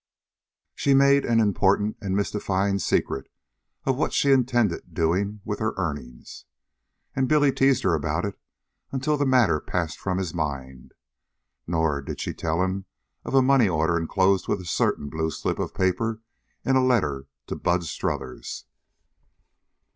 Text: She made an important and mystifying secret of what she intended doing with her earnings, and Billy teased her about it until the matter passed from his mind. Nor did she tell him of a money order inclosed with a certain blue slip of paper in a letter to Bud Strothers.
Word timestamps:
She 0.73 0.95
made 0.95 1.25
an 1.25 1.39
important 1.39 1.95
and 2.01 2.15
mystifying 2.15 2.79
secret 2.79 3.29
of 3.85 3.97
what 3.97 4.13
she 4.13 4.31
intended 4.31 4.95
doing 4.95 5.41
with 5.45 5.59
her 5.59 5.75
earnings, 5.77 6.45
and 7.15 7.27
Billy 7.29 7.51
teased 7.51 7.83
her 7.83 7.93
about 7.93 8.25
it 8.25 8.39
until 8.91 9.15
the 9.15 9.27
matter 9.27 9.59
passed 9.61 9.99
from 9.99 10.17
his 10.17 10.33
mind. 10.33 10.95
Nor 11.67 12.01
did 12.01 12.19
she 12.19 12.33
tell 12.33 12.63
him 12.63 12.85
of 13.23 13.35
a 13.35 13.43
money 13.43 13.69
order 13.69 13.95
inclosed 13.95 14.47
with 14.47 14.59
a 14.59 14.65
certain 14.65 15.07
blue 15.07 15.29
slip 15.29 15.59
of 15.59 15.75
paper 15.75 16.21
in 16.65 16.75
a 16.75 16.83
letter 16.83 17.27
to 17.45 17.55
Bud 17.55 17.83
Strothers. 17.83 18.65